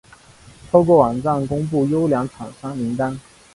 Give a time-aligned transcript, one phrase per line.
[0.71, 3.19] 透过网站公布优良厂商名单